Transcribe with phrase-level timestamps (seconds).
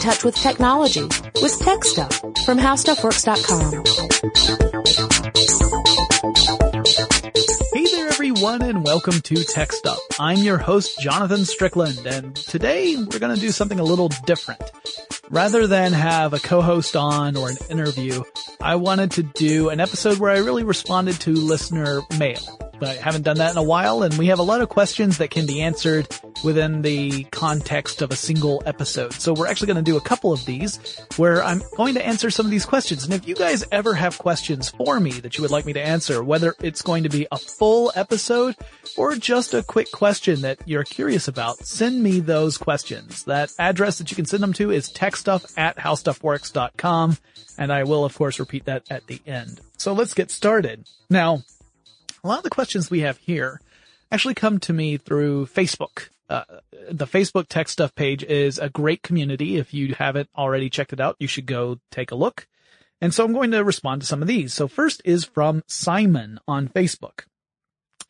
[0.00, 2.16] touch with technology with Tech Stuff
[2.46, 3.84] from HowStuffWorks.com.
[7.74, 9.98] Hey there everyone and welcome to Tech Stuff.
[10.18, 14.62] I'm your host Jonathan Strickland and today we're going to do something a little different.
[15.28, 18.22] Rather than have a co-host on or an interview,
[18.58, 22.40] I wanted to do an episode where I really responded to listener mail.
[22.80, 25.30] I haven't done that in a while and we have a lot of questions that
[25.30, 26.08] can be answered
[26.42, 29.12] within the context of a single episode.
[29.14, 30.78] So we're actually going to do a couple of these
[31.16, 33.04] where I'm going to answer some of these questions.
[33.04, 35.80] And if you guys ever have questions for me that you would like me to
[35.80, 38.56] answer, whether it's going to be a full episode
[38.96, 43.24] or just a quick question that you're curious about, send me those questions.
[43.24, 47.18] That address that you can send them to is techstuff at howstuffworks.com.
[47.58, 49.60] And I will of course repeat that at the end.
[49.76, 50.86] So let's get started.
[51.08, 51.42] Now,
[52.22, 53.60] a lot of the questions we have here
[54.12, 56.08] actually come to me through Facebook.
[56.30, 56.44] Uh,
[56.90, 59.56] the Facebook Tech Stuff page is a great community.
[59.56, 62.46] If you haven't already checked it out, you should go take a look.
[63.00, 64.54] And so I'm going to respond to some of these.
[64.54, 67.24] So first is from Simon on Facebook.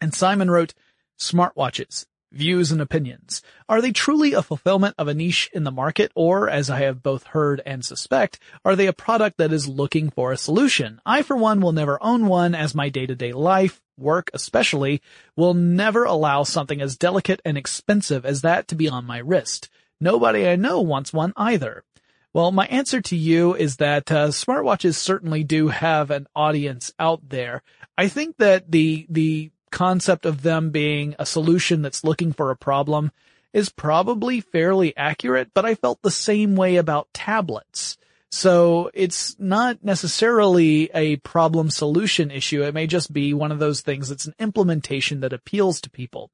[0.03, 0.75] And Simon wrote,
[1.19, 3.43] smartwatches views and opinions.
[3.69, 7.03] Are they truly a fulfillment of a niche in the market or, as I have
[7.03, 11.01] both heard and suspect, are they a product that is looking for a solution?
[11.05, 15.03] I for one will never own one as my day-to-day life, work especially,
[15.37, 19.69] will never allow something as delicate and expensive as that to be on my wrist.
[20.01, 21.85] Nobody I know wants one either.
[22.33, 27.29] Well, my answer to you is that uh, smartwatches certainly do have an audience out
[27.29, 27.63] there.
[27.99, 32.57] I think that the the concept of them being a solution that's looking for a
[32.57, 33.13] problem
[33.53, 37.97] is probably fairly accurate, but I felt the same way about tablets.
[38.31, 42.63] So it's not necessarily a problem solution issue.
[42.63, 46.31] It may just be one of those things that's an implementation that appeals to people.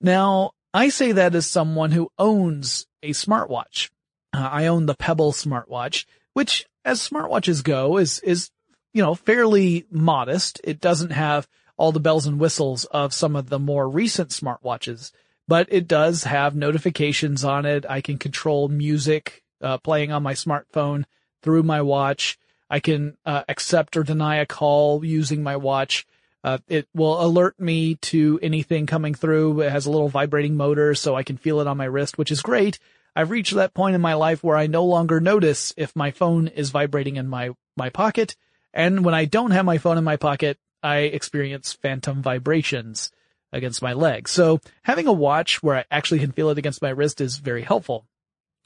[0.00, 3.90] Now, I say that as someone who owns a smartwatch.
[4.32, 8.50] Uh, I own the Pebble smartwatch, which as smartwatches go is, is,
[8.92, 10.60] you know, fairly modest.
[10.64, 11.48] It doesn't have
[11.80, 15.12] all the bells and whistles of some of the more recent smartwatches,
[15.48, 17.86] but it does have notifications on it.
[17.88, 21.04] I can control music uh, playing on my smartphone
[21.40, 22.38] through my watch.
[22.68, 26.06] I can uh, accept or deny a call using my watch.
[26.44, 29.62] Uh, it will alert me to anything coming through.
[29.62, 32.30] It has a little vibrating motor so I can feel it on my wrist, which
[32.30, 32.78] is great.
[33.16, 36.46] I've reached that point in my life where I no longer notice if my phone
[36.46, 38.36] is vibrating in my, my pocket.
[38.74, 43.10] And when I don't have my phone in my pocket, I experience phantom vibrations
[43.52, 44.28] against my leg.
[44.28, 47.62] So having a watch where I actually can feel it against my wrist is very
[47.62, 48.06] helpful.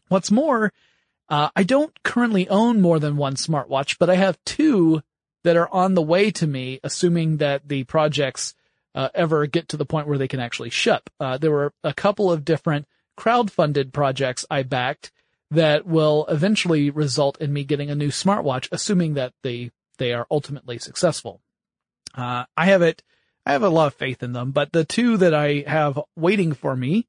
[0.08, 0.72] What's more,
[1.28, 5.02] uh, I don't currently own more than one smartwatch, but I have two
[5.42, 8.54] that are on the way to me, assuming that the projects
[8.94, 11.10] uh, ever get to the point where they can actually ship.
[11.18, 12.86] Uh, there were a couple of different
[13.16, 15.10] crowd-funded projects I backed
[15.50, 20.26] that will eventually result in me getting a new smartwatch, assuming that they they are
[20.30, 21.40] ultimately successful.
[22.16, 23.02] Uh, I have it,
[23.44, 26.52] I have a lot of faith in them, but the two that I have waiting
[26.52, 27.06] for me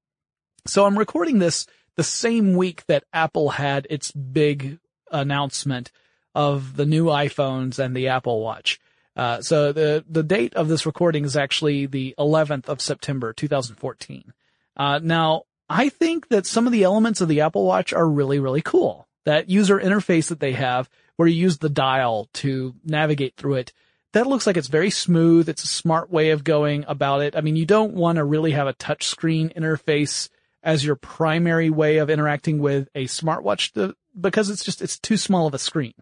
[0.65, 4.79] So I'm recording this the same week that Apple had its big
[5.11, 5.91] announcement
[6.35, 8.79] of the new iPhones and the Apple Watch.
[9.15, 14.33] Uh, so the the date of this recording is actually the 11th of September 2014.
[14.77, 18.39] Uh, now I think that some of the elements of the Apple Watch are really
[18.39, 19.07] really cool.
[19.25, 23.73] That user interface that they have, where you use the dial to navigate through it,
[24.13, 25.49] that looks like it's very smooth.
[25.49, 27.35] It's a smart way of going about it.
[27.35, 30.29] I mean, you don't want to really have a touch screen interface
[30.63, 35.17] as your primary way of interacting with a smartwatch to, because it's just, it's too
[35.17, 35.93] small of a screen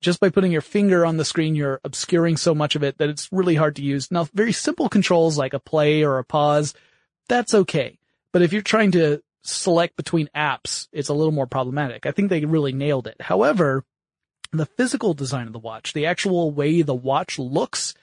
[0.00, 3.08] just by putting your finger on the screen, you're obscuring so much of it that
[3.08, 4.10] it's really hard to use.
[4.10, 6.74] Now, very simple controls like a play or a pause,
[7.28, 7.98] that's okay.
[8.32, 12.06] But if you're trying to select between apps, it's a little more problematic.
[12.06, 13.20] I think they really nailed it.
[13.20, 13.84] However,
[14.52, 17.94] the physical design of the watch, the actual way the watch looks,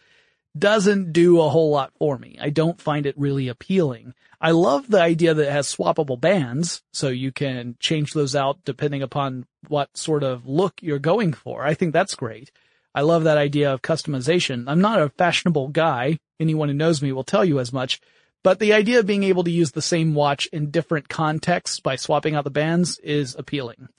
[0.57, 2.38] doesn't do a whole lot for me.
[2.40, 4.13] I don't find it really appealing.
[4.40, 8.60] I love the idea that it has swappable bands, so you can change those out
[8.63, 11.66] depending upon what sort of look you're going for.
[11.66, 12.52] I think that's great.
[12.94, 14.66] I love that idea of customization.
[14.68, 16.18] I'm not a fashionable guy.
[16.40, 18.00] Anyone who knows me will tell you as much.
[18.44, 21.96] But the idea of being able to use the same watch in different contexts by
[21.96, 23.90] swapping out the bands is appealing.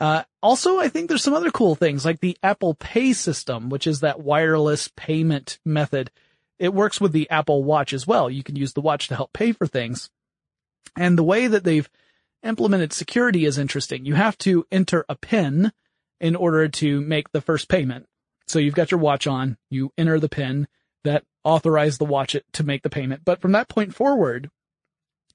[0.00, 3.86] Uh, also, I think there's some other cool things like the Apple Pay system, which
[3.86, 6.10] is that wireless payment method.
[6.58, 8.30] It works with the Apple Watch as well.
[8.30, 10.08] You can use the watch to help pay for things.
[10.96, 11.88] And the way that they've
[12.42, 14.06] implemented security is interesting.
[14.06, 15.70] You have to enter a PIN
[16.18, 18.06] in order to make the first payment.
[18.46, 20.66] So you've got your watch on, you enter the PIN
[21.04, 23.22] that authorize the watch to make the payment.
[23.24, 24.50] But from that point forward,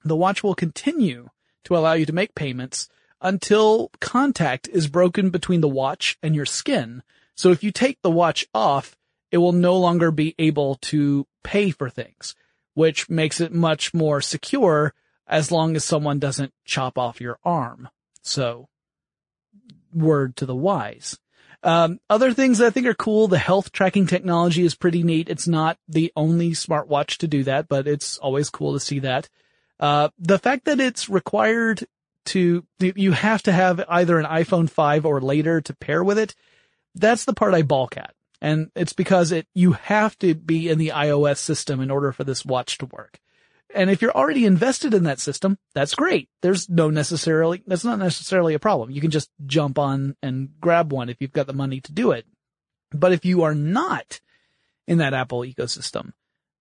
[0.04, 1.30] the watch will continue
[1.66, 2.90] to allow you to make payments
[3.26, 7.02] until contact is broken between the watch and your skin.
[7.34, 8.96] So if you take the watch off,
[9.32, 12.36] it will no longer be able to pay for things,
[12.76, 14.94] which makes it much more secure
[15.28, 17.90] as long as someone doesn't chop off your arm.
[18.22, 18.70] So
[19.92, 21.18] word to the wise.
[21.64, 25.30] Um, other things I think are cool, the health tracking technology is pretty neat.
[25.30, 29.30] It's not the only smartwatch to do that, but it's always cool to see that.
[29.80, 31.88] Uh, the fact that it's required
[32.26, 36.36] to, you have to have either an iPhone 5 or later to pair with it.
[36.96, 38.14] That's the part I balk at.
[38.42, 42.24] And it's because it, you have to be in the iOS system in order for
[42.24, 43.20] this watch to work.
[43.74, 46.30] And if you're already invested in that system, that's great.
[46.42, 48.92] There's no necessarily, that's not necessarily a problem.
[48.92, 52.12] You can just jump on and grab one if you've got the money to do
[52.12, 52.26] it.
[52.92, 54.22] But if you are not
[54.88, 56.14] in that Apple ecosystem,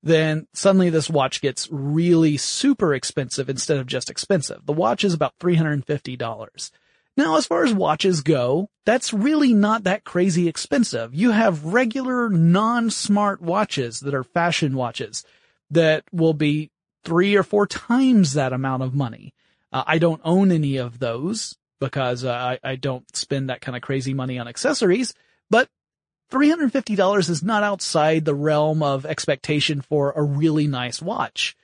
[0.05, 4.67] then suddenly this watch gets really super expensive instead of just expensive.
[4.67, 6.71] The watch is about $350.
[7.17, 11.15] Now, as far as watches go, that's really not that crazy expensive.
[11.15, 15.25] You have regular non-smart watches that are fashion watches
[15.71, 16.71] that will be
[17.05, 19.33] three or four times that amount of money.
[19.73, 23.77] Uh, I don't own any of those because uh, I, I don't spend that kind
[23.77, 25.15] of crazy money on accessories,
[25.49, 25.69] but
[26.31, 31.56] $350 is not outside the realm of expectation for a really nice watch.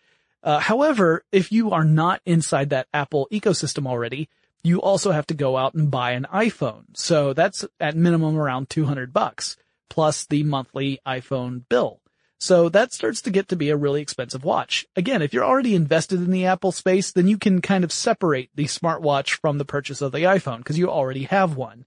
[0.43, 4.29] Uh, however, if you are not inside that Apple ecosystem already,
[4.63, 6.85] you also have to go out and buy an iPhone.
[6.95, 9.57] So that's at minimum around 200 bucks
[9.89, 12.01] plus the monthly iPhone bill.
[12.39, 14.87] So that starts to get to be a really expensive watch.
[14.97, 18.49] Again, if you're already invested in the Apple space, then you can kind of separate
[18.55, 21.85] the smartwatch from the purchase of the iPhone because you already have one.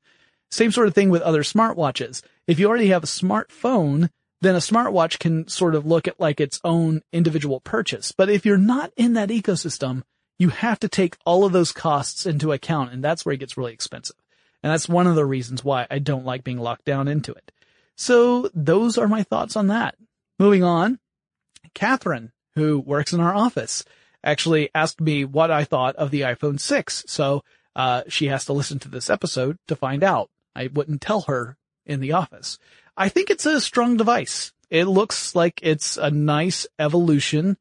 [0.54, 2.22] Same sort of thing with other smartwatches.
[2.46, 4.10] If you already have a smartphone,
[4.40, 8.12] then a smartwatch can sort of look at like its own individual purchase.
[8.12, 10.04] But if you're not in that ecosystem,
[10.38, 13.58] you have to take all of those costs into account and that's where it gets
[13.58, 14.16] really expensive.
[14.62, 17.52] And that's one of the reasons why I don't like being locked down into it.
[17.96, 19.96] So those are my thoughts on that.
[20.38, 21.00] Moving on,
[21.74, 23.84] Catherine, who works in our office,
[24.24, 27.06] actually asked me what I thought of the iPhone 6.
[27.08, 27.44] So,
[27.76, 30.30] uh, she has to listen to this episode to find out.
[30.56, 32.58] I wouldn't tell her in the office.
[32.96, 34.52] I think it's a strong device.
[34.70, 37.58] It looks like it's a nice evolution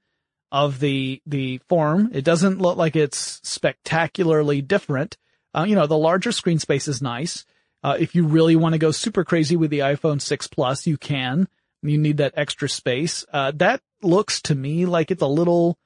[0.50, 2.11] of the, the form.
[2.12, 5.17] It doesn't look like it's spectacularly different.
[5.55, 7.44] Uh, you know, the larger screen space is nice.
[7.83, 10.97] Uh, if you really want to go super crazy with the iPhone 6 Plus, you
[10.97, 11.49] can.
[11.83, 13.25] You need that extra space.
[13.33, 15.79] Uh, that looks to me like it's a little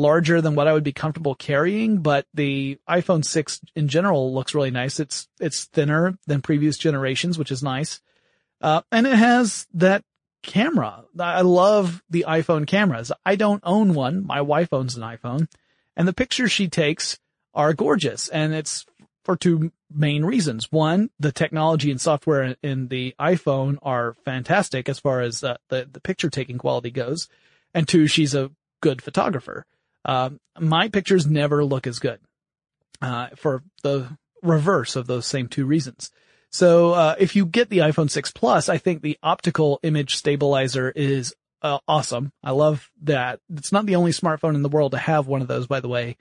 [0.00, 4.54] larger than what I would be comfortable carrying, but the iPhone 6 in general looks
[4.54, 4.98] really nice.
[4.98, 8.00] It's, it's thinner than previous generations, which is nice.
[8.60, 10.02] Uh, and it has that
[10.42, 11.04] camera.
[11.18, 13.12] I love the iPhone cameras.
[13.24, 14.26] I don't own one.
[14.26, 15.48] My wife owns an iPhone
[15.96, 17.18] and the pictures she takes
[17.52, 18.86] are gorgeous and it's
[19.24, 20.70] for two main reasons.
[20.70, 25.88] One, the technology and software in the iPhone are fantastic as far as uh, the,
[25.90, 27.28] the picture taking quality goes.
[27.74, 29.66] And two, she's a good photographer.
[30.04, 32.20] Um, my pictures never look as good,
[33.02, 36.10] uh, for the reverse of those same two reasons.
[36.50, 40.90] So, uh, if you get the iPhone 6 Plus, I think the optical image stabilizer
[40.90, 42.32] is uh, awesome.
[42.42, 43.40] I love that.
[43.54, 45.88] It's not the only smartphone in the world to have one of those, by the
[45.88, 46.16] way.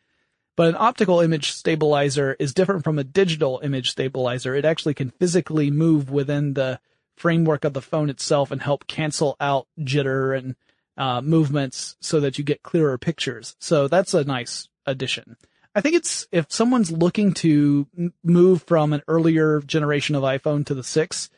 [0.55, 4.53] But an optical image stabilizer is different from a digital image stabilizer.
[4.53, 6.79] It actually can physically move within the
[7.15, 10.55] framework of the phone itself and help cancel out jitter and
[10.99, 13.55] uh, movements so that you get clearer pictures.
[13.59, 15.37] So that's a nice addition.
[15.73, 17.87] I think it's if someone's looking to
[18.23, 21.29] move from an earlier generation of iPhone to the six,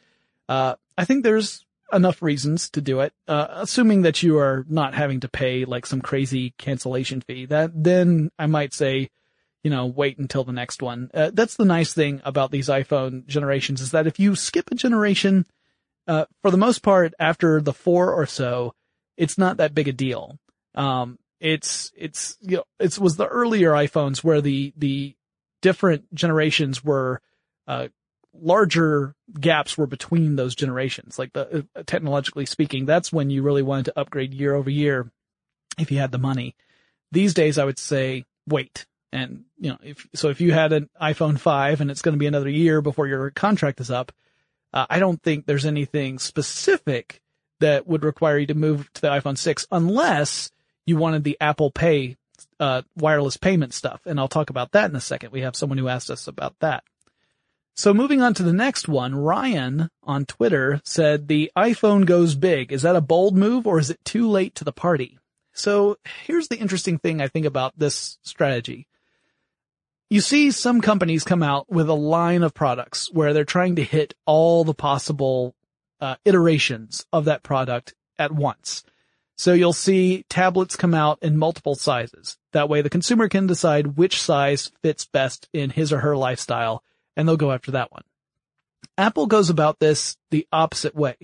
[0.50, 1.64] uh, I think there's
[1.94, 5.86] enough reasons to do it, uh, assuming that you are not having to pay like
[5.86, 7.46] some crazy cancellation fee.
[7.46, 9.10] That then I might say,
[9.64, 11.12] you know, wait until the next one.
[11.14, 14.76] Uh, that's the nice thing about these iPhone generations is that if you skip a
[14.76, 15.46] generation,
[16.08, 18.74] uh, for the most part, after the four or so,
[19.18, 20.38] it's not that big a deal.
[20.76, 25.16] Um, it's, it's, you know, it was the earlier iPhones where the, the
[25.62, 27.22] different generations were,
[27.68, 27.88] uh,
[28.34, 31.20] larger gaps were between those generations.
[31.20, 35.12] Like the, uh, technologically speaking, that's when you really wanted to upgrade year over year
[35.78, 36.56] if you had the money.
[37.12, 38.86] These days, I would say wait.
[39.12, 42.20] And, you know, if, so if you had an iPhone 5 and it's going to
[42.20, 44.12] be another year before your contract is up,
[44.74, 47.21] uh, I don't think there's anything specific
[47.62, 50.52] that would require you to move to the iPhone 6 unless
[50.86, 52.18] you wanted the Apple Pay,
[52.60, 54.02] uh, wireless payment stuff.
[54.06, 55.32] And I'll talk about that in a second.
[55.32, 56.84] We have someone who asked us about that.
[57.74, 62.72] So moving on to the next one, Ryan on Twitter said the iPhone goes big.
[62.72, 65.18] Is that a bold move or is it too late to the party?
[65.54, 68.88] So here's the interesting thing I think about this strategy.
[70.10, 73.84] You see some companies come out with a line of products where they're trying to
[73.84, 75.56] hit all the possible
[76.02, 78.84] uh, iterations of that product at once.
[79.38, 82.38] So you'll see tablets come out in multiple sizes.
[82.54, 86.84] That way the consumer can decide which size fits best in his or her lifestyle
[87.16, 88.04] and they'll go after that one.
[88.98, 91.16] Apple goes about this the opposite way.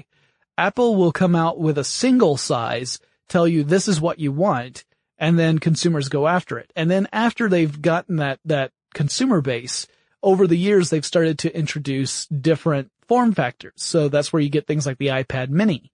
[0.57, 4.83] Apple will come out with a single size, tell you this is what you want,
[5.19, 6.71] and then consumers go after it.
[6.75, 9.85] And then after they've gotten that, that consumer base,
[10.23, 13.73] over the years they've started to introduce different form factors.
[13.77, 15.91] So that's where you get things like the iPad mini.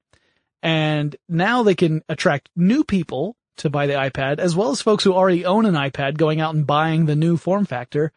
[0.61, 5.03] And now they can attract new people to buy the iPad as well as folks
[5.03, 8.11] who already own an iPad going out and buying the new form factor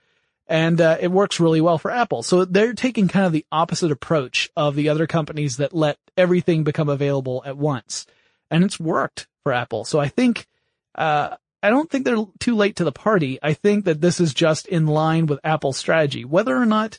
[0.48, 2.22] and uh, it works really well for Apple.
[2.22, 6.64] So they're taking kind of the opposite approach of the other companies that let everything
[6.64, 8.06] become available at once,
[8.50, 9.84] and it's worked for Apple.
[9.84, 10.46] So I think
[10.94, 13.38] uh, I don't think they're too late to the party.
[13.42, 16.24] I think that this is just in line with Apple's strategy.
[16.24, 16.98] Whether or not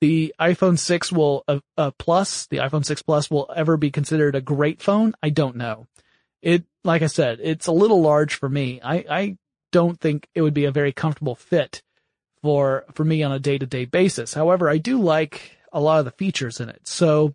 [0.00, 4.34] the iPhone 6 will uh, uh, plus the iPhone 6 Plus will ever be considered
[4.34, 5.86] a great phone, I don't know.
[6.42, 8.80] It, like I said, it's a little large for me.
[8.82, 9.36] I, I
[9.72, 11.82] don't think it would be a very comfortable fit
[12.42, 14.34] for, for me on a day to day basis.
[14.34, 16.86] However, I do like a lot of the features in it.
[16.86, 17.34] So,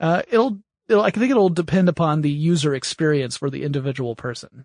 [0.00, 4.64] uh, it'll, it'll, I think it'll depend upon the user experience for the individual person.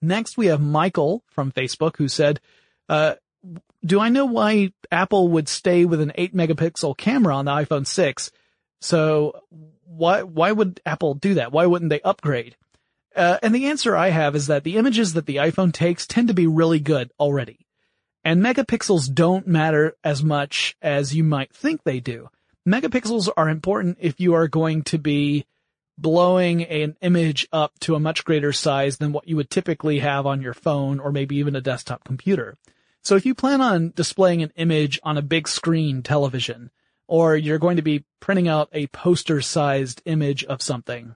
[0.00, 2.40] Next, we have Michael from Facebook who said,
[2.88, 3.16] uh,
[3.84, 7.86] do I know why Apple would stay with an 8 megapixel camera on the iPhone
[7.86, 8.30] 6?
[8.80, 9.42] So
[9.84, 11.52] why, why would Apple do that?
[11.52, 12.56] Why wouldn't they upgrade?
[13.16, 16.28] Uh, and the answer I have is that the images that the iPhone takes tend
[16.28, 17.66] to be really good already.
[18.24, 22.28] And megapixels don't matter as much as you might think they do.
[22.66, 25.46] Megapixels are important if you are going to be
[25.96, 30.26] blowing an image up to a much greater size than what you would typically have
[30.26, 32.56] on your phone or maybe even a desktop computer.
[33.02, 36.70] So if you plan on displaying an image on a big screen television,
[37.06, 41.14] or you're going to be printing out a poster sized image of something,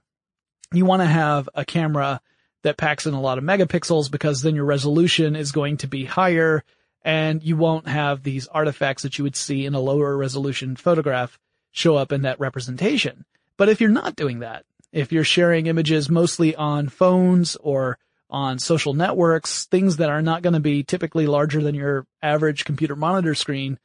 [0.73, 2.19] you want to have a camera
[2.63, 6.05] that packs in a lot of megapixels because then your resolution is going to be
[6.05, 6.63] higher
[7.03, 11.37] and you won't have these artifacts that you would see in a lower resolution photograph
[11.71, 13.25] show up in that representation.
[13.57, 17.97] But if you're not doing that, if you're sharing images mostly on phones or
[18.33, 22.65] on social networks, things that are not going to be typically larger than your average
[22.65, 23.77] computer monitor screen,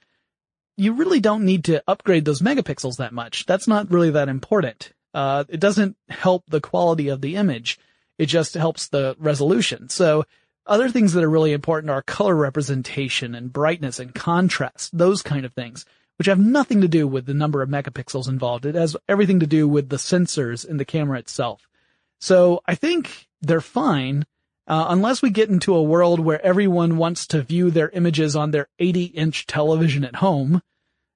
[0.76, 3.44] you really don't need to upgrade those megapixels that much.
[3.44, 4.92] That's not really that important.
[5.12, 7.78] Uh, it doesn't help the quality of the image.
[8.16, 9.90] It just helps the resolution.
[9.90, 10.24] So
[10.66, 15.44] other things that are really important are color representation and brightness and contrast, those kind
[15.44, 15.84] of things,
[16.16, 18.64] which have nothing to do with the number of megapixels involved.
[18.64, 21.68] It has everything to do with the sensors in the camera itself.
[22.20, 24.26] So I think they're fine,
[24.68, 28.50] uh, unless we get into a world where everyone wants to view their images on
[28.50, 30.62] their 80 inch television at home.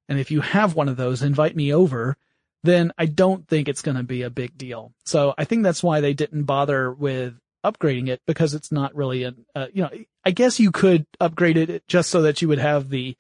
[0.09, 2.17] And if you have one of those, invite me over.
[2.65, 4.93] Then I don't think it's going to be a big deal.
[5.05, 9.25] So I think that's why they didn't bother with upgrading it because it's not really
[9.25, 9.91] a, uh, you know,
[10.25, 13.17] I guess you could upgrade it just so that you would have the,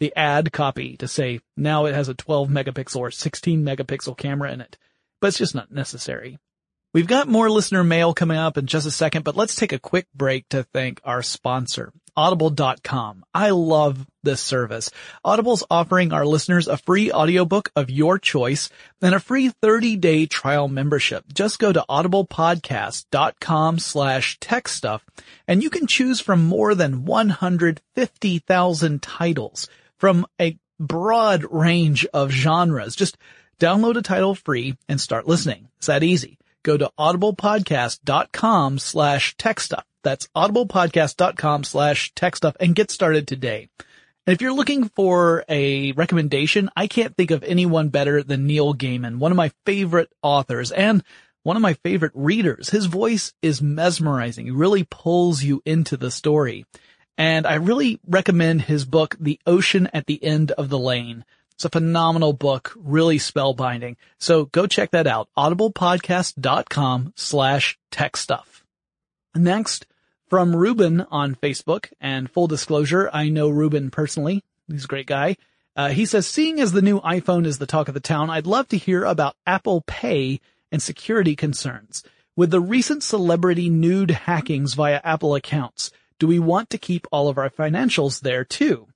[0.00, 4.50] the ad copy to say now it has a 12 megapixel or 16 megapixel camera
[4.50, 4.78] in it,
[5.20, 6.38] but it's just not necessary.
[6.94, 9.80] We've got more listener mail coming up in just a second, but let's take a
[9.80, 13.24] quick break to thank our sponsor, audible.com.
[13.34, 14.92] I love this service.
[15.24, 18.70] Audible's offering our listeners a free audiobook of your choice
[19.02, 21.24] and a free 30-day trial membership.
[21.32, 25.04] Just go to audiblepodcast.com slash tech stuff
[25.48, 32.94] and you can choose from more than 150,000 titles from a broad range of genres.
[32.94, 33.18] Just
[33.58, 35.66] download a title free and start listening.
[35.78, 39.84] It's that easy go to audiblepodcast.com slash tech stuff.
[40.02, 43.68] That's audiblepodcast.com slash tech stuff and get started today.
[44.26, 48.74] And if you're looking for a recommendation, I can't think of anyone better than Neil
[48.74, 51.04] Gaiman, one of my favorite authors and
[51.42, 52.70] one of my favorite readers.
[52.70, 54.46] His voice is mesmerizing.
[54.46, 56.64] He really pulls you into the story.
[57.16, 61.24] And I really recommend his book, The Ocean at the End of the Lane.
[61.54, 63.96] It's a phenomenal book, really spellbinding.
[64.18, 65.28] So go check that out.
[65.36, 68.64] audiblepodcast.com slash tech stuff.
[69.36, 69.86] Next,
[70.28, 74.42] from Ruben on Facebook, and full disclosure, I know Ruben personally.
[74.68, 75.36] He's a great guy.
[75.76, 78.46] Uh, he says, seeing as the new iPhone is the talk of the town, I'd
[78.46, 80.40] love to hear about Apple Pay
[80.72, 82.02] and security concerns.
[82.36, 87.28] With the recent celebrity nude hackings via Apple accounts, do we want to keep all
[87.28, 88.88] of our financials there too?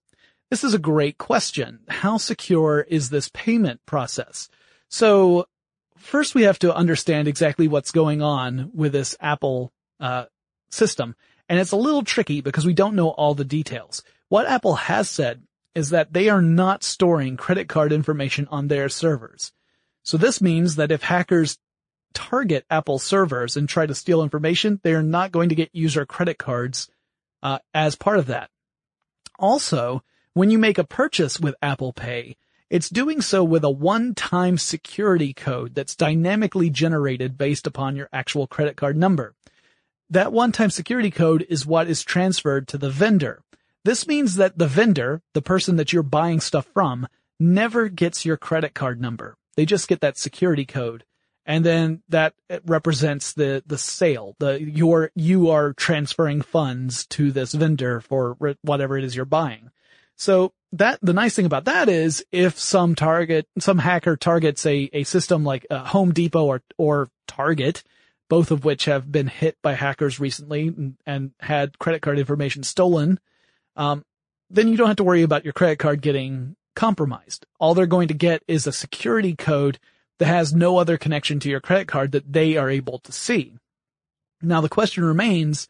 [0.51, 1.81] This is a great question.
[1.89, 4.49] How secure is this payment process?
[4.89, 5.47] So
[5.97, 10.25] first we have to understand exactly what's going on with this Apple uh,
[10.71, 11.15] system.
[11.49, 14.03] And it's a little tricky because we don't know all the details.
[14.29, 15.43] What Apple has said
[15.75, 19.53] is that they are not storing credit card information on their servers.
[20.03, 21.59] So this means that if hackers
[22.15, 26.07] target Apple servers and try to steal information, they are not going to get user
[26.07, 26.89] credit cards
[27.43, 28.51] uh, as part of that.
[29.39, 30.03] Also,
[30.39, 32.37] when you make a purchase with Apple Pay,
[32.71, 38.47] it's doing so with a one-time security code that's dynamically generated based upon your actual
[38.47, 39.35] credit card number.
[40.09, 43.43] That one-time security code is what is transferred to the vendor.
[43.85, 47.09] This means that the vendor, the person that you're buying stuff from,
[47.41, 49.37] never gets your credit card number.
[49.57, 51.03] They just get that security code.
[51.47, 57.55] And then that represents the, the sale, the, your, you are transferring funds to this
[57.55, 59.73] vendor for whatever it is you're buying.
[60.19, 64.91] So that, the nice thing about that is if some target, some hacker targets a,
[64.93, 67.85] a system like uh, Home Depot or, or Target,
[68.29, 72.65] both of which have been hit by hackers recently and, and had credit card information
[72.65, 73.21] stolen,
[73.77, 74.05] um,
[74.51, 77.47] then you don't have to worry about your credit card getting compromised.
[77.61, 79.79] All they're going to get is a security code
[80.19, 83.55] that has no other connection to your credit card that they are able to see.
[84.43, 85.69] Now the question remains,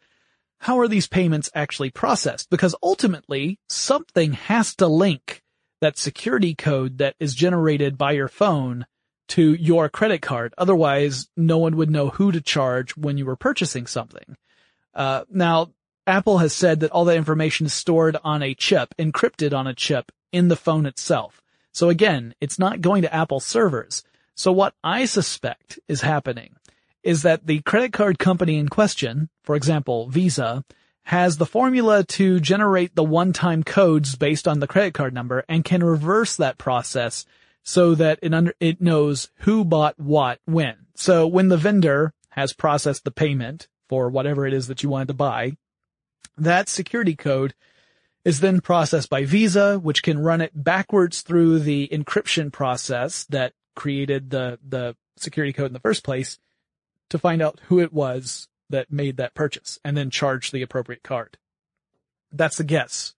[0.59, 2.49] how are these payments actually processed?
[2.49, 5.41] Because ultimately, something has to link
[5.81, 8.85] that security code that is generated by your phone
[9.29, 10.53] to your credit card.
[10.57, 14.35] Otherwise, no one would know who to charge when you were purchasing something.
[14.93, 15.71] Uh, now,
[16.05, 19.75] Apple has said that all that information is stored on a chip, encrypted on a
[19.75, 21.41] chip in the phone itself.
[21.71, 24.03] So again, it's not going to Apple servers.
[24.35, 26.55] So what I suspect is happening
[27.03, 30.63] is that the credit card company in question, for example, Visa,
[31.03, 35.65] has the formula to generate the one-time codes based on the credit card number and
[35.65, 37.25] can reverse that process
[37.63, 40.75] so that it under, it knows who bought what when.
[40.95, 45.07] So when the vendor has processed the payment for whatever it is that you wanted
[45.07, 45.57] to buy,
[46.37, 47.53] that security code
[48.23, 53.53] is then processed by Visa, which can run it backwards through the encryption process that
[53.75, 56.37] created the, the security code in the first place
[57.09, 61.03] to find out who it was that made that purchase and then charge the appropriate
[61.03, 61.37] card.
[62.31, 63.15] That's a guess.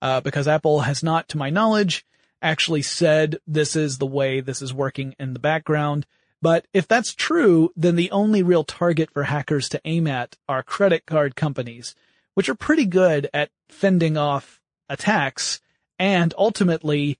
[0.00, 2.06] Uh, because Apple has not, to my knowledge,
[2.40, 6.06] actually said this is the way this is working in the background.
[6.40, 10.62] But if that's true, then the only real target for hackers to aim at are
[10.62, 11.96] credit card companies,
[12.34, 15.60] which are pretty good at fending off attacks
[15.98, 17.18] and ultimately,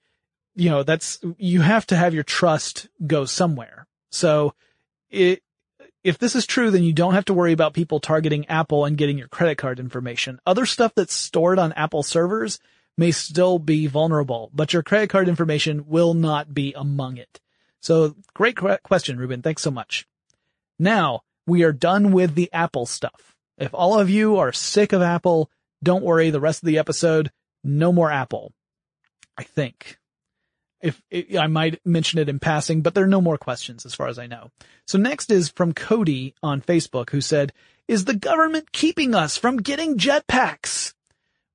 [0.55, 3.89] you know, that's, you have to have your trust go somewhere.
[4.13, 4.55] So
[5.11, 5.43] it,
[6.05, 8.97] if this is true, then you don't have to worry about people targeting Apple and
[8.97, 10.41] getting your credit card information.
[10.47, 12.59] Other stuff that's stored on Apple servers
[12.97, 17.41] may still be vulnerable, but your credit card information will not be among it.
[17.81, 19.43] So great question, Ruben.
[19.43, 20.07] Thanks so much.
[20.79, 23.37] Now we are done with the Apple stuff.
[23.57, 25.51] If all of you are sick of Apple,
[25.83, 26.31] don't worry.
[26.31, 27.31] The rest of the episode,
[27.63, 28.53] no more Apple.
[29.37, 29.98] I think
[30.81, 31.03] if,
[31.39, 34.19] I might mention it in passing, but there are no more questions as far as
[34.19, 34.51] I know.
[34.87, 37.53] So next is from Cody on Facebook who said,
[37.87, 40.95] is the government keeping us from getting jetpacks?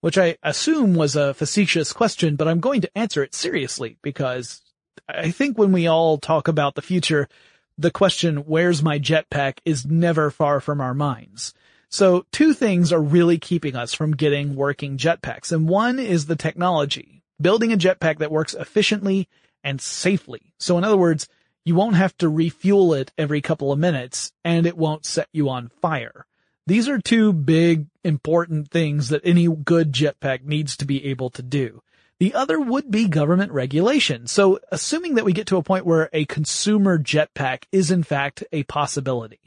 [0.01, 4.61] Which I assume was a facetious question, but I'm going to answer it seriously because
[5.07, 7.29] I think when we all talk about the future,
[7.77, 11.53] the question, where's my jetpack is never far from our minds.
[11.87, 15.51] So two things are really keeping us from getting working jetpacks.
[15.51, 19.27] And one is the technology building a jetpack that works efficiently
[19.63, 20.53] and safely.
[20.57, 21.27] So in other words,
[21.65, 25.49] you won't have to refuel it every couple of minutes and it won't set you
[25.49, 26.25] on fire.
[26.65, 31.41] These are two big important things that any good jetpack needs to be able to
[31.41, 31.81] do.
[32.19, 34.27] The other would be government regulation.
[34.27, 38.43] So assuming that we get to a point where a consumer jetpack is in fact
[38.53, 39.39] a possibility,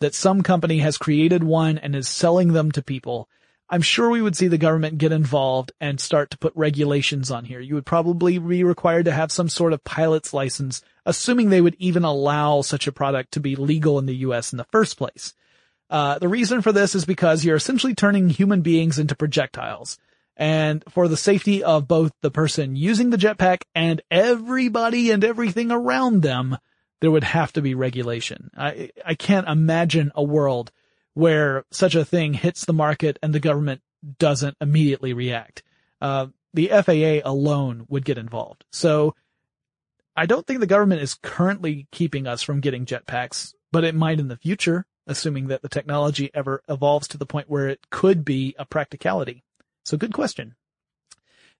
[0.00, 3.28] that some company has created one and is selling them to people,
[3.68, 7.44] I'm sure we would see the government get involved and start to put regulations on
[7.44, 7.60] here.
[7.60, 11.76] You would probably be required to have some sort of pilot's license, assuming they would
[11.78, 15.34] even allow such a product to be legal in the US in the first place.
[15.88, 19.98] Uh, the reason for this is because you're essentially turning human beings into projectiles.
[20.36, 25.70] And for the safety of both the person using the jetpack and everybody and everything
[25.70, 26.56] around them,
[27.00, 28.50] there would have to be regulation.
[28.56, 30.72] I, I can't imagine a world
[31.14, 33.82] where such a thing hits the market and the government
[34.18, 35.62] doesn't immediately react.
[36.00, 38.64] Uh, the FAA alone would get involved.
[38.70, 39.14] So
[40.16, 44.20] I don't think the government is currently keeping us from getting jetpacks, but it might
[44.20, 48.24] in the future, assuming that the technology ever evolves to the point where it could
[48.24, 49.42] be a practicality.
[49.84, 50.54] So good question.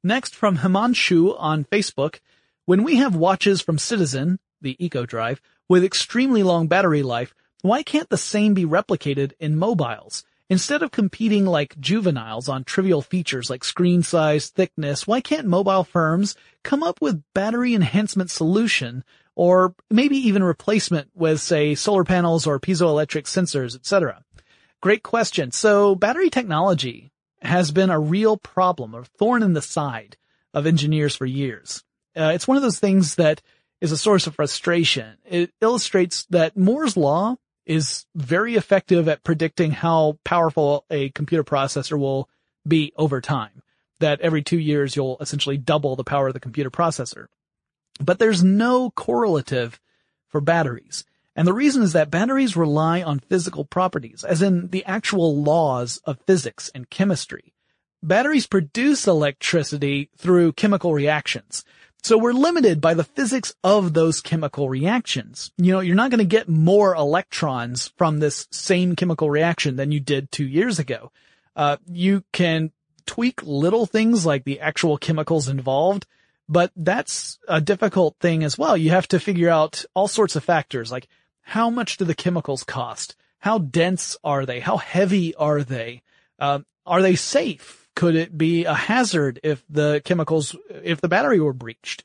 [0.04, 2.20] Next from Himanshu on Facebook,
[2.64, 5.38] when we have watches from Citizen, the EcoDrive,
[5.68, 10.24] with extremely long battery life, why can't the same be replicated in mobiles?
[10.50, 15.84] Instead of competing like juveniles on trivial features like screen size, thickness, why can't mobile
[15.84, 19.02] firms come up with battery enhancement solution
[19.34, 24.22] or maybe even replacement with say solar panels or piezoelectric sensors, etc.?
[24.82, 25.52] Great question.
[25.52, 30.16] So battery technology has been a real problem, a thorn in the side
[30.52, 31.82] of engineers for years.
[32.14, 33.40] Uh, it's one of those things that
[33.80, 35.16] is a source of frustration.
[35.24, 41.98] It illustrates that Moore's law is very effective at predicting how powerful a computer processor
[41.98, 42.28] will
[42.66, 43.62] be over time.
[44.00, 47.26] That every two years you'll essentially double the power of the computer processor.
[48.00, 49.78] But there's no correlative
[50.28, 51.04] for batteries.
[51.34, 56.00] And the reason is that batteries rely on physical properties, as in the actual laws
[56.04, 57.54] of physics and chemistry.
[58.02, 61.64] Batteries produce electricity through chemical reactions.
[62.04, 65.52] So we're limited by the physics of those chemical reactions.
[65.56, 69.92] You know, you're not going to get more electrons from this same chemical reaction than
[69.92, 71.12] you did two years ago.
[71.54, 72.72] Uh, you can
[73.06, 76.06] tweak little things like the actual chemicals involved,
[76.48, 78.76] but that's a difficult thing as well.
[78.76, 81.06] You have to figure out all sorts of factors like
[81.42, 83.14] how much do the chemicals cost?
[83.38, 84.58] How dense are they?
[84.58, 86.02] How heavy are they?
[86.38, 87.81] Uh, are they safe?
[87.94, 92.04] Could it be a hazard if the chemicals, if the battery were breached?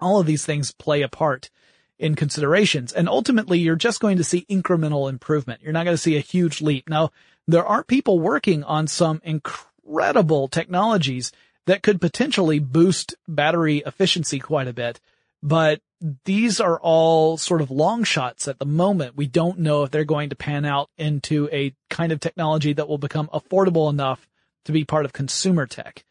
[0.00, 1.50] All of these things play a part
[1.98, 2.92] in considerations.
[2.92, 5.62] And ultimately, you're just going to see incremental improvement.
[5.62, 6.88] You're not going to see a huge leap.
[6.88, 7.10] Now,
[7.46, 11.32] there are people working on some incredible technologies
[11.66, 15.00] that could potentially boost battery efficiency quite a bit,
[15.42, 15.80] but
[16.24, 19.16] these are all sort of long shots at the moment.
[19.16, 22.88] We don't know if they're going to pan out into a kind of technology that
[22.88, 24.27] will become affordable enough
[24.68, 26.04] to be part of consumer tech.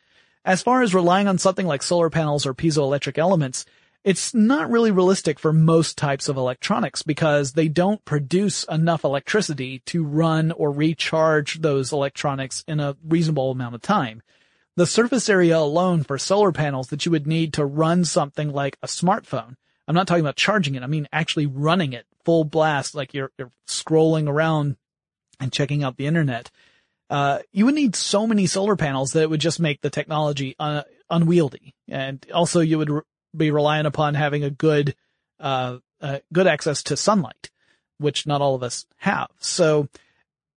[0.43, 3.65] As far as relying on something like solar panels or piezoelectric elements,
[4.03, 9.83] it's not really realistic for most types of electronics because they don't produce enough electricity
[9.85, 14.23] to run or recharge those electronics in a reasonable amount of time.
[14.75, 18.79] The surface area alone for solar panels that you would need to run something like
[18.81, 19.55] a smartphone.
[19.87, 20.81] I'm not talking about charging it.
[20.81, 24.77] I mean actually running it full blast, like you're, you're scrolling around
[25.39, 26.49] and checking out the internet.
[27.09, 30.55] Uh, you would need so many solar panels that it would just make the technology
[30.59, 31.73] uh, unwieldy.
[31.87, 33.01] And also you would re-
[33.35, 34.95] be relying upon having a good,
[35.39, 37.49] uh, uh, good access to sunlight,
[37.97, 39.29] which not all of us have.
[39.39, 39.87] So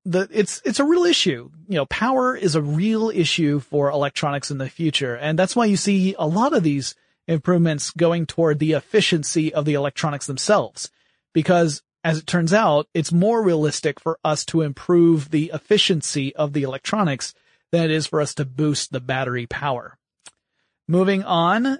[0.05, 1.51] the, it's, it's a real issue.
[1.69, 5.15] You know, power is a real issue for electronics in the future.
[5.15, 6.97] And that's why you see a lot of these
[7.29, 10.91] improvements going toward the efficiency of the electronics themselves.
[11.33, 16.53] Because as it turns out, it's more realistic for us to improve the efficiency of
[16.53, 17.35] the electronics
[17.73, 19.99] than it is for us to boost the battery power.
[20.89, 21.79] Moving on,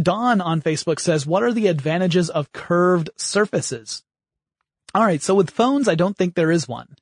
[0.00, 4.02] Don on Facebook says, what are the advantages of curved surfaces?
[4.94, 5.22] All right.
[5.22, 6.96] So with phones, I don't think there is one.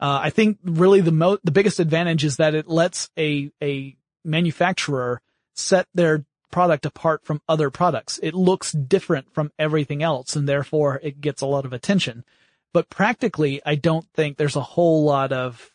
[0.00, 3.96] Uh, I think really the mo- the biggest advantage is that it lets a, a
[4.24, 5.20] manufacturer
[5.54, 8.18] set their product apart from other products.
[8.22, 12.24] It looks different from everything else and therefore it gets a lot of attention.
[12.72, 15.70] But practically, I don't think there's a whole lot of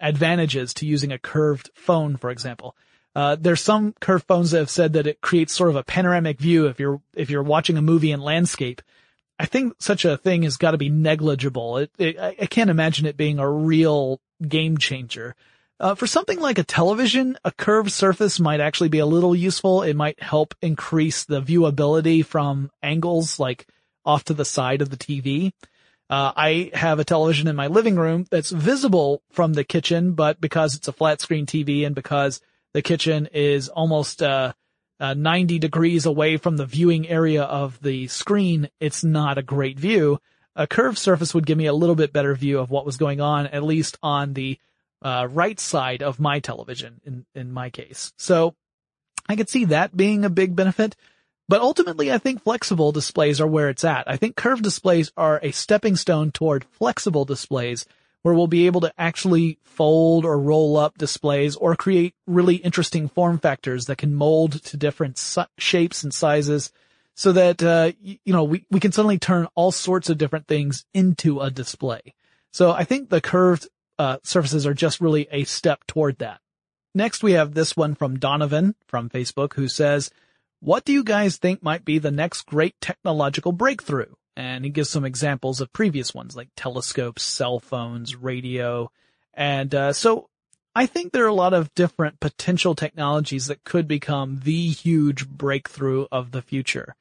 [0.00, 2.76] advantages to using a curved phone, for example.
[3.14, 6.38] Uh, there's some curved phones that have said that it creates sort of a panoramic
[6.38, 8.82] view if you're, if you're watching a movie in landscape.
[9.38, 11.78] I think such a thing has got to be negligible.
[11.78, 15.34] It, it, I can't imagine it being a real game changer.
[15.78, 19.82] Uh, for something like a television, a curved surface might actually be a little useful.
[19.82, 23.66] It might help increase the viewability from angles like
[24.04, 25.52] off to the side of the TV.
[26.08, 30.40] Uh, I have a television in my living room that's visible from the kitchen, but
[30.40, 32.40] because it's a flat screen TV and because
[32.72, 34.52] the kitchen is almost, uh,
[34.98, 39.78] uh, 90 degrees away from the viewing area of the screen, it's not a great
[39.78, 40.18] view.
[40.54, 43.20] A curved surface would give me a little bit better view of what was going
[43.20, 44.58] on, at least on the
[45.06, 48.12] uh, right side of my television in, in my case.
[48.18, 48.56] So
[49.28, 50.96] I could see that being a big benefit.
[51.48, 54.10] But ultimately, I think flexible displays are where it's at.
[54.10, 57.86] I think curved displays are a stepping stone toward flexible displays
[58.22, 63.08] where we'll be able to actually fold or roll up displays or create really interesting
[63.08, 65.22] form factors that can mold to different
[65.56, 66.72] shapes and sizes
[67.14, 70.84] so that, uh, you know, we, we can suddenly turn all sorts of different things
[70.92, 72.12] into a display.
[72.52, 76.40] So I think the curved, uh, surfaces are just really a step toward that.
[76.94, 80.10] Next we have this one from Donovan from Facebook who says,
[80.60, 84.14] what do you guys think might be the next great technological breakthrough?
[84.36, 88.90] And he gives some examples of previous ones like telescopes, cell phones, radio.
[89.34, 90.28] And, uh, so
[90.74, 95.28] I think there are a lot of different potential technologies that could become the huge
[95.28, 96.94] breakthrough of the future.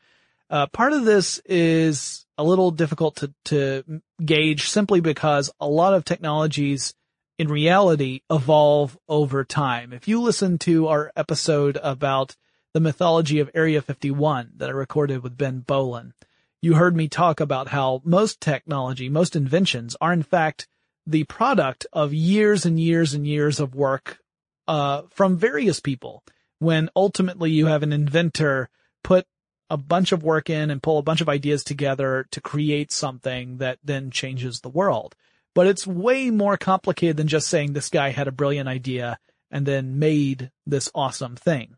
[0.50, 5.94] Uh, part of this is a little difficult to, to gauge simply because a lot
[5.94, 6.94] of technologies
[7.38, 9.92] in reality evolve over time.
[9.92, 12.36] If you listen to our episode about
[12.74, 16.14] the mythology of Area 51 that I recorded with Ben Bowlin,
[16.62, 20.68] you heard me talk about how most technology, most inventions are in fact
[21.08, 24.20] the product of years and years and years of work,
[24.68, 26.24] uh, from various people.
[26.60, 28.70] When ultimately you have an inventor
[29.04, 29.28] put
[29.70, 33.58] a bunch of work in and pull a bunch of ideas together to create something
[33.58, 35.16] that then changes the world.
[35.54, 39.18] But it's way more complicated than just saying this guy had a brilliant idea
[39.50, 41.78] and then made this awesome thing.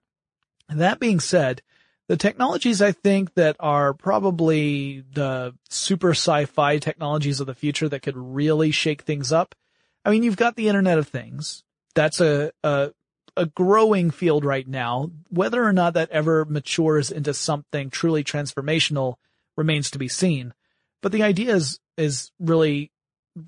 [0.69, 1.61] That being said,
[2.07, 8.01] the technologies I think that are probably the super sci-fi technologies of the future that
[8.01, 9.55] could really shake things up.
[10.03, 11.63] I mean, you've got the Internet of Things.
[11.95, 12.91] That's a, a,
[13.37, 15.11] a growing field right now.
[15.29, 19.15] Whether or not that ever matures into something truly transformational
[19.55, 20.53] remains to be seen.
[21.01, 22.91] But the idea is, is really,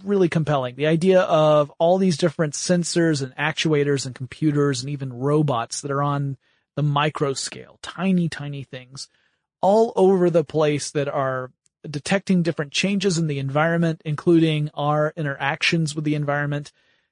[0.04, 0.76] really compelling.
[0.76, 5.92] The idea of all these different sensors and actuators and computers and even robots that
[5.92, 6.38] are on
[6.76, 9.10] the micro scale, tiny, tiny things
[9.62, 11.52] all over the place that are
[11.90, 16.72] detecting different changes in the environment, including our interactions with the environment,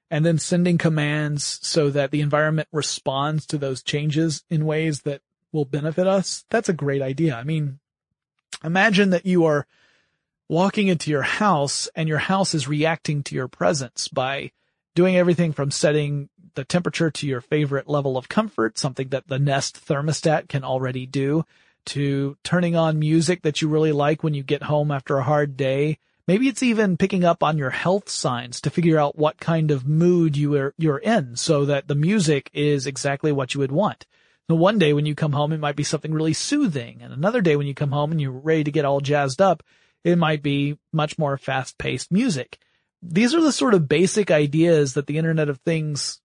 [0.10, 5.22] and then sending commands so that the environment responds to those changes in ways that
[5.52, 6.46] will benefit us.
[6.50, 7.36] That's a great idea.
[7.36, 7.80] I mean,
[8.64, 9.68] imagine that you are
[10.50, 14.52] walking into your house and your house is reacting to your presence by
[14.96, 19.38] doing everything from setting the temperature to your favorite level of comfort, something that the
[19.38, 21.46] Nest thermostat can already do,
[21.86, 25.56] to turning on music that you really like when you get home after a hard
[25.56, 26.00] day.
[26.28, 29.88] Maybe it's even picking up on your health signs to figure out what kind of
[29.88, 34.06] mood you are, you're in so that the music is exactly what you would want.
[34.50, 37.02] Now, one day when you come home, it might be something really soothing.
[37.02, 39.64] And another day when you come home and you're ready to get all jazzed up,
[40.04, 42.58] it might be much more fast paced music.
[43.02, 46.20] These are the sort of basic ideas that the Internet of Things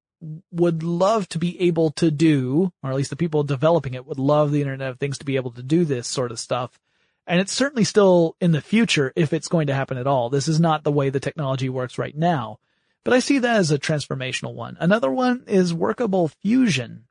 [0.50, 4.18] would love to be able to do, or at least the people developing it would
[4.18, 6.78] love the Internet of Things to be able to do this sort of stuff.
[7.26, 10.28] And it's certainly still in the future if it's going to happen at all.
[10.28, 12.58] This is not the way the technology works right now.
[13.04, 14.76] But I see that as a transformational one.
[14.80, 17.04] Another one is workable fusion.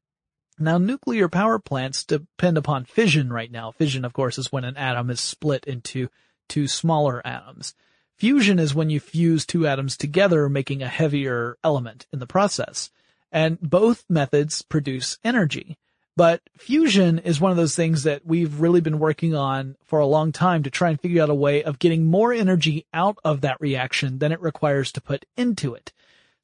[0.60, 3.72] Now nuclear power plants depend upon fission right now.
[3.72, 6.10] Fission, of course, is when an atom is split into
[6.48, 7.74] two smaller atoms.
[8.16, 12.92] Fusion is when you fuse two atoms together, making a heavier element in the process.
[13.32, 15.78] And both methods produce energy.
[16.18, 20.06] But fusion is one of those things that we've really been working on for a
[20.06, 23.42] long time to try and figure out a way of getting more energy out of
[23.42, 25.94] that reaction than it requires to put into it.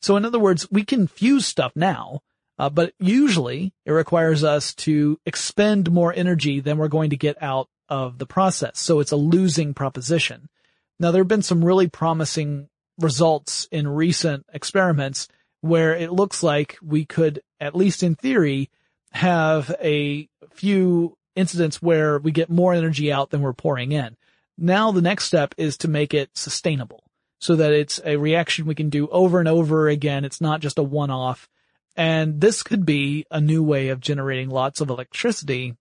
[0.01, 2.21] So in other words, we can fuse stuff now,
[2.57, 7.41] uh, but usually it requires us to expend more energy than we're going to get
[7.41, 8.79] out of the process.
[8.79, 10.49] So it's a losing proposition.
[10.99, 15.27] Now there have been some really promising results in recent experiments
[15.61, 18.69] where it looks like we could, at least in theory,
[19.17, 24.17] have a few incidents where we get more energy out than we're pouring in.
[24.57, 27.03] Now the next step is to make it sustainable
[27.39, 30.25] so that it's a reaction we can do over and over again.
[30.25, 31.47] It's not just a one-off.
[31.95, 35.75] And this could be a new way of generating lots of electricity,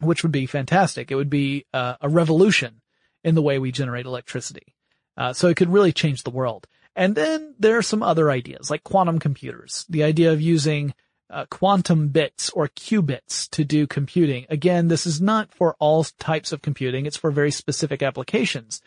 [0.00, 1.10] which would be fantastic.
[1.10, 2.80] It would be uh, a revolution
[3.24, 4.74] in the way we generate electricity.
[5.16, 6.66] Uh, so it could really change the world.
[6.94, 10.94] And then there are some other ideas like quantum computers, the idea of using
[11.30, 14.46] uh, quantum bits or qubits to do computing.
[14.48, 17.06] Again, this is not for all types of computing.
[17.06, 18.80] It's for very specific applications,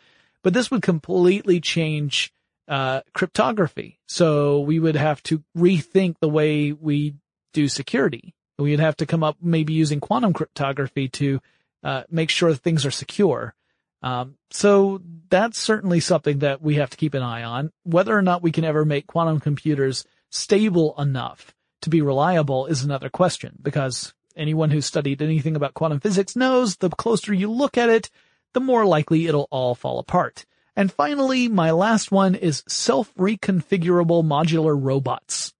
[0.44, 2.34] but this would completely change
[2.68, 4.00] uh, cryptography.
[4.08, 7.16] So we would have to rethink the way we
[7.54, 8.34] do security.
[8.58, 11.42] We'd have to come up maybe using quantum cryptography to
[11.84, 13.56] uh, make sure things are secure.
[14.04, 17.72] Um, so that's certainly something that we have to keep an eye on.
[17.84, 22.84] Whether or not we can ever make quantum computers stable enough to be reliable is
[22.84, 27.78] another question because anyone who's studied anything about quantum physics knows the closer you look
[27.78, 28.10] at it,
[28.54, 30.46] the more likely it'll all fall apart.
[30.76, 35.54] And finally, my last one is self-reconfigurable modular robots.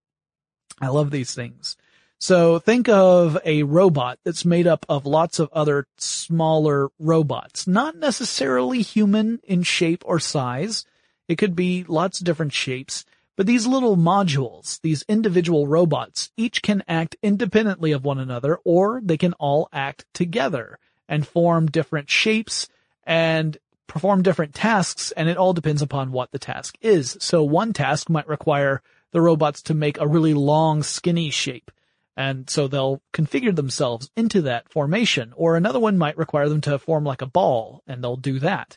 [0.80, 1.76] I love these things.
[2.18, 7.96] So think of a robot that's made up of lots of other smaller robots, not
[7.96, 10.84] necessarily human in shape or size.
[11.28, 13.04] It could be lots of different shapes,
[13.36, 19.00] but these little modules, these individual robots, each can act independently of one another or
[19.02, 22.68] they can all act together and form different shapes
[23.04, 27.16] and perform different tasks and it all depends upon what the task is.
[27.20, 31.70] So one task might require the robots to make a really long skinny shape
[32.16, 36.78] and so they'll configure themselves into that formation, or another one might require them to
[36.78, 38.76] form like a ball, and they'll do that.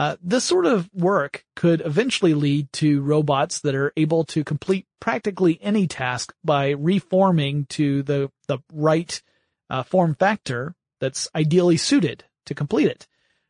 [0.00, 4.86] Uh, this sort of work could eventually lead to robots that are able to complete
[4.98, 9.20] practically any task by reforming to the the right
[9.68, 13.06] uh, form factor that's ideally suited to complete it.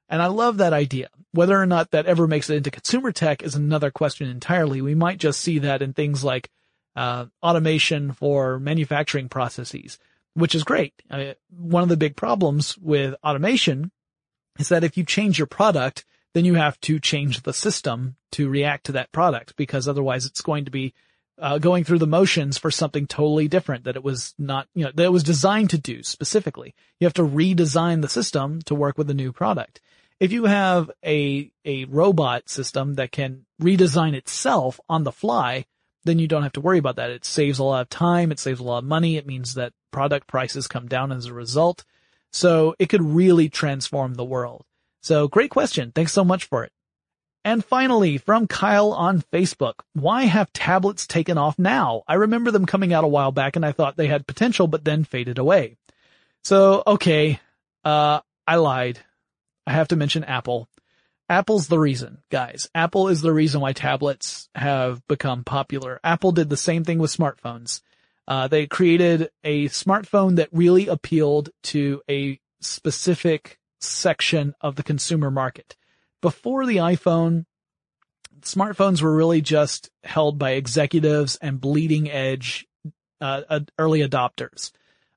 [0.08, 1.10] And I love that idea.
[1.30, 4.82] Whether or not that ever makes it into consumer tech is another question entirely.
[4.82, 6.50] We might just see that in things like
[6.96, 10.00] uh, automation for manufacturing processes,
[10.34, 10.94] which is great.
[11.08, 13.92] I one of the big problems with automation
[14.58, 18.48] is that if you change your product, then you have to change the system to
[18.48, 20.94] react to that product because otherwise it's going to be
[21.40, 24.92] uh, going through the motions for something totally different that it was not, you know,
[24.94, 26.74] that it was designed to do specifically.
[26.98, 29.80] You have to redesign the system to work with the new product.
[30.20, 35.64] If you have a, a robot system that can redesign itself on the fly,
[36.04, 37.10] then you don't have to worry about that.
[37.10, 38.30] It saves a lot of time.
[38.30, 39.16] It saves a lot of money.
[39.16, 41.84] It means that product prices come down as a result.
[42.32, 44.64] So it could really transform the world.
[45.02, 45.92] So great question.
[45.94, 46.72] Thanks so much for it.
[47.44, 52.02] And finally, from Kyle on Facebook, why have tablets taken off now?
[52.06, 54.84] I remember them coming out a while back and I thought they had potential, but
[54.84, 55.76] then faded away.
[56.44, 57.40] So, okay,
[57.84, 58.98] uh, I lied.
[59.66, 60.68] I have to mention Apple.
[61.30, 62.68] Apple's the reason, guys.
[62.74, 66.00] Apple is the reason why tablets have become popular.
[66.02, 67.80] Apple did the same thing with smartphones.
[68.26, 75.30] Uh, they created a smartphone that really appealed to a specific section of the consumer
[75.30, 75.76] market.
[76.20, 77.46] Before the iPhone,
[78.42, 82.66] smartphones were really just held by executives and bleeding edge
[83.20, 84.72] uh, early adopters.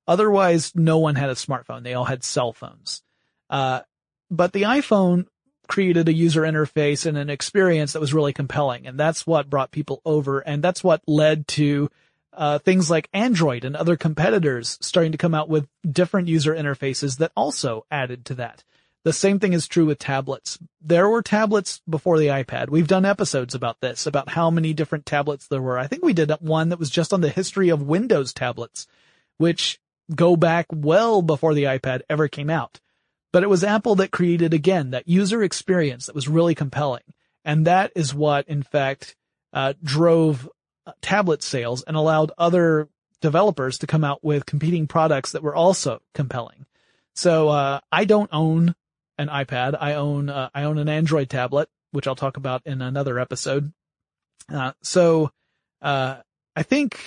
[0.08, 1.84] Otherwise, no one had a smartphone.
[1.84, 3.02] They all had cell phones.
[3.50, 3.82] Uh,
[4.30, 5.28] but the iPhone
[5.68, 8.86] created a user interface and an experience that was really compelling.
[8.86, 10.40] And that's what brought people over.
[10.40, 11.90] And that's what led to
[12.36, 17.18] uh, things like Android and other competitors starting to come out with different user interfaces
[17.18, 18.64] that also added to that.
[19.04, 20.58] The same thing is true with tablets.
[20.82, 22.70] There were tablets before the iPad.
[22.70, 25.78] We've done episodes about this, about how many different tablets there were.
[25.78, 28.88] I think we did one that was just on the history of Windows tablets,
[29.38, 29.80] which
[30.14, 32.80] go back well before the iPad ever came out.
[33.34, 37.04] But it was Apple that created again that user experience that was really compelling.
[37.44, 39.18] And that is what, in fact,
[39.52, 40.48] uh, drove
[41.02, 42.90] tablet sales and allowed other
[43.22, 46.66] developers to come out with competing products that were also compelling.
[47.16, 48.76] So, uh, I don't own
[49.18, 49.78] an iPad.
[49.80, 53.72] I own, uh, I own an Android tablet, which I'll talk about in another episode.
[54.52, 55.32] Uh, so,
[55.82, 56.18] uh,
[56.56, 57.00] I think,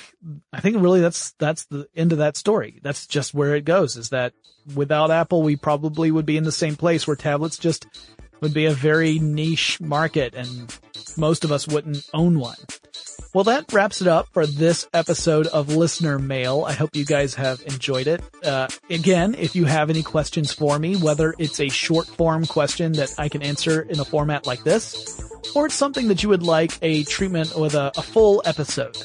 [0.53, 2.81] I think really that's, that's the end of that story.
[2.83, 4.33] That's just where it goes is that
[4.75, 7.87] without Apple, we probably would be in the same place where tablets just
[8.41, 10.77] would be a very niche market and
[11.17, 12.57] most of us wouldn't own one.
[13.37, 16.64] Well, that wraps it up for this episode of Listener Mail.
[16.66, 18.22] I hope you guys have enjoyed it.
[18.42, 22.92] Uh, again, if you have any questions for me, whether it's a short form question
[22.92, 25.20] that I can answer in a format like this,
[25.55, 28.96] or it's something that you would like a treatment with a, a full episode,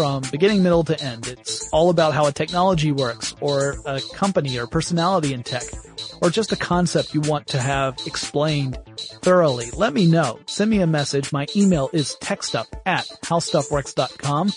[0.00, 1.28] from beginning, middle to end.
[1.28, 5.64] It's all about how a technology works or a company or personality in tech
[6.22, 9.70] or just a concept you want to have explained thoroughly.
[9.72, 10.40] Let me know.
[10.46, 11.34] Send me a message.
[11.34, 14.52] My email is techstuff at howstuffworks.com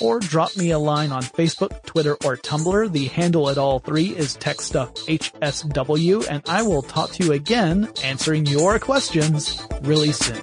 [0.00, 2.90] or drop me a line on Facebook, Twitter, or Tumblr.
[2.90, 8.46] The handle at all three is techstuffhsw and I will talk to you again answering
[8.46, 10.42] your questions really soon.